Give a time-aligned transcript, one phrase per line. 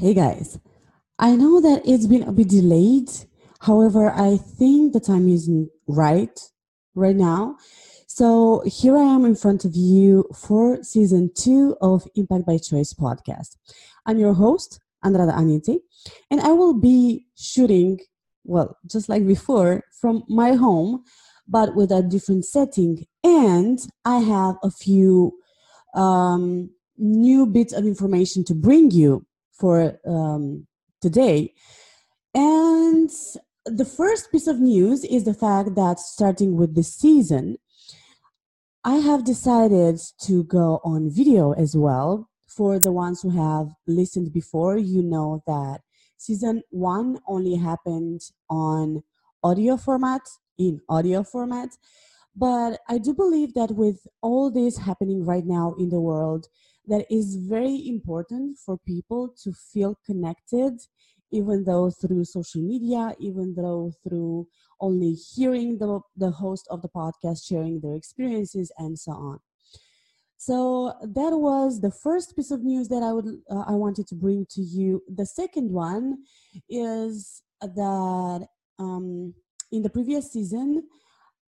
[0.00, 0.60] Hey guys,
[1.18, 3.10] I know that it's been a bit delayed.
[3.58, 6.38] However, I think the time isn't right
[6.94, 7.56] right now.
[8.06, 12.94] So here I am in front of you for season two of Impact by Choice
[12.94, 13.56] podcast.
[14.06, 15.80] I'm your host, Andrada Anite,
[16.30, 17.98] and I will be shooting,
[18.44, 21.02] well, just like before, from my home,
[21.48, 23.04] but with a different setting.
[23.24, 25.32] And I have a few
[25.96, 29.26] um, new bits of information to bring you
[29.58, 30.66] for um,
[31.00, 31.54] today.
[32.34, 33.10] And
[33.66, 37.56] the first piece of news is the fact that starting with this season,
[38.84, 42.28] I have decided to go on video as well.
[42.46, 45.80] For the ones who have listened before, you know that
[46.16, 49.02] season one only happened on
[49.42, 50.22] audio format,
[50.56, 51.70] in audio format.
[52.34, 56.46] But I do believe that with all this happening right now in the world,
[56.88, 60.74] that is very important for people to feel connected
[61.30, 64.46] even though through social media even though through
[64.80, 69.38] only hearing the, the host of the podcast sharing their experiences and so on.
[70.36, 74.14] So that was the first piece of news that i would uh, i wanted to
[74.14, 75.02] bring to you.
[75.08, 76.18] The second one
[76.68, 78.46] is that
[78.78, 79.34] um,
[79.72, 80.84] in the previous season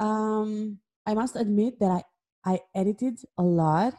[0.00, 2.02] um, i must admit that i
[2.44, 3.94] i edited a lot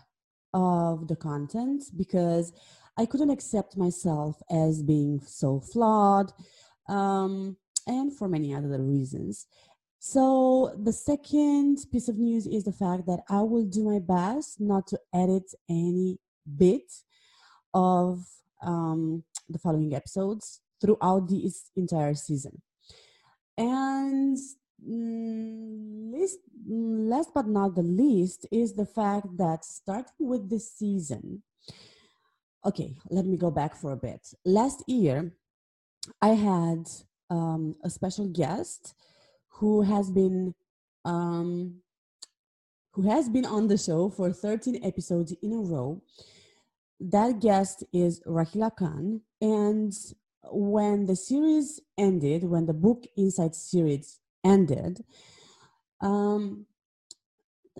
[0.53, 2.53] of the content because
[2.97, 6.31] I couldn't accept myself as being so flawed
[6.87, 9.47] um, and for many other reasons.
[9.99, 14.59] So, the second piece of news is the fact that I will do my best
[14.59, 16.19] not to edit any
[16.57, 16.91] bit
[17.73, 18.25] of
[18.61, 22.61] um, the following episodes throughout this entire season.
[23.57, 24.37] And
[24.85, 26.39] least,
[26.69, 31.43] mm, last but not the least is the fact that starting with this season,
[32.65, 34.21] okay, let me go back for a bit.
[34.45, 35.33] Last year,
[36.21, 36.89] I had
[37.29, 38.93] um, a special guest
[39.49, 40.53] who has been
[41.05, 41.81] um,
[42.93, 46.01] who has been on the show for 13 episodes in a row.
[46.99, 49.93] That guest is Rahila Khan, and
[50.51, 55.03] when the series ended, when the book Inside series ended,
[56.01, 56.65] um,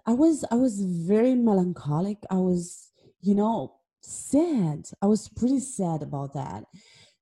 [0.05, 2.17] I was I was very melancholic.
[2.29, 2.91] I was,
[3.21, 4.89] you know, sad.
[5.01, 6.65] I was pretty sad about that.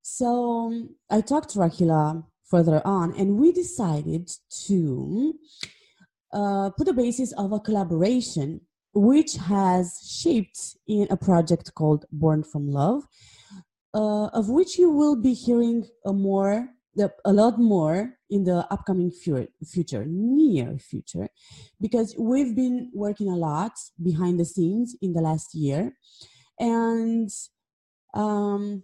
[0.02, 4.31] So um, I talked to Rahila further on, and we decided
[4.68, 5.35] to
[6.34, 8.62] uh, put a basis of a collaboration,
[8.94, 13.03] which has shaped in a project called Born from Love,
[13.94, 16.13] uh, of which you will be hearing a
[16.97, 21.29] more a lot more in the upcoming future, near future,
[21.79, 25.97] because we've been working a lot behind the scenes in the last year.
[26.59, 27.29] And
[28.13, 28.84] um,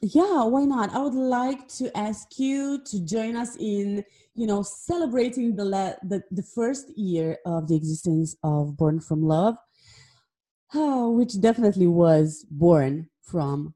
[0.00, 0.92] yeah, why not?
[0.92, 5.64] I would like to ask you to join us in, you know, celebrating the,
[6.02, 9.56] the, the first year of the existence of Born from Love,
[10.74, 13.74] which definitely was born from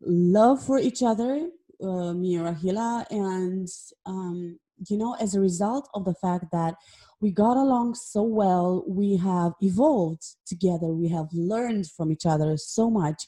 [0.00, 1.48] love for each other
[1.82, 3.68] uh, me and Rahila, and
[4.06, 4.58] um,
[4.88, 6.74] you know, as a result of the fact that
[7.20, 12.56] we got along so well, we have evolved together, we have learned from each other
[12.56, 13.24] so much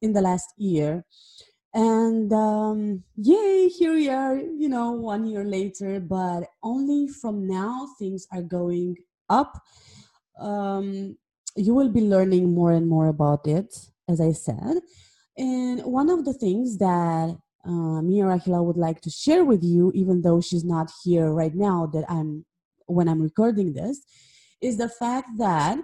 [0.00, 1.04] in the last year.
[1.74, 7.88] And um, yay, here we are, you know, one year later, but only from now
[7.98, 8.96] things are going
[9.28, 9.60] up.
[10.40, 11.16] Um,
[11.56, 13.74] you will be learning more and more about it,
[14.08, 14.80] as I said.
[15.36, 19.90] And one of the things that uh, Mia Rahila would like to share with you,
[19.94, 22.44] even though she's not here right now, that I'm
[22.86, 24.04] when I'm recording this,
[24.60, 25.78] is the fact that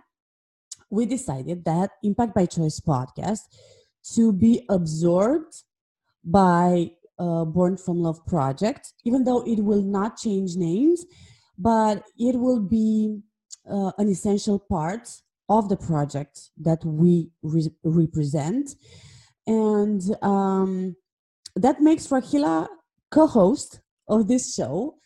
[0.91, 3.41] we decided that Impact by Choice podcast
[4.15, 5.55] to be absorbed
[6.25, 11.05] by uh, Born from Love project, even though it will not change names,
[11.59, 13.21] but it will be
[13.71, 15.09] uh, an essential part
[15.49, 18.75] of the project that we re- represent.
[19.47, 20.97] And um,
[21.57, 22.69] that makes Rahila
[23.11, 24.97] co-host of this show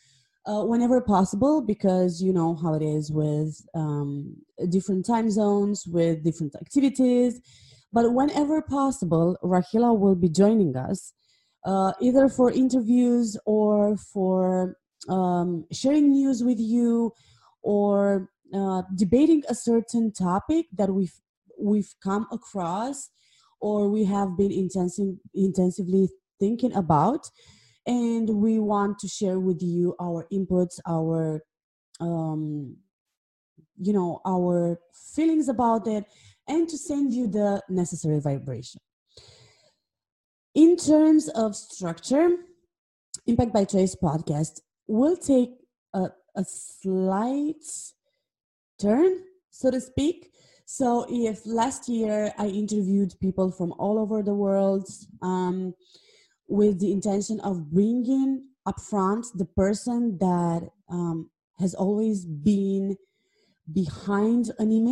[0.45, 4.35] uh, whenever possible because you know how it is with um,
[4.69, 7.41] different time zones with different activities.
[7.91, 11.13] But whenever possible rahila will be joining us
[11.65, 14.77] uh, either for interviews or for
[15.09, 17.11] um, sharing news with you
[17.61, 21.19] or uh, debating a certain topic that we've
[21.59, 23.09] we've come across
[23.59, 26.07] or we have been intensive, intensively
[26.39, 27.29] thinking about
[27.85, 31.41] and we want to share with you our inputs our
[31.99, 32.75] um,
[33.77, 34.79] you know our
[35.15, 36.05] feelings about it
[36.47, 38.79] and to send you the necessary vibration
[40.57, 42.29] in terms of structure,
[43.27, 45.51] Impact by Choice podcast will take
[45.93, 47.63] a, a slight
[48.81, 49.19] turn,
[49.51, 50.31] so to speak.
[50.65, 54.89] So, if last year I interviewed people from all over the world
[55.21, 55.75] um,
[56.47, 61.29] with the intention of bringing upfront the person that um,
[61.59, 62.97] has always been
[63.71, 64.85] behind an image